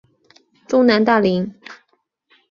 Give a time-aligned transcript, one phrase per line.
[0.67, 1.53] 中南大羚。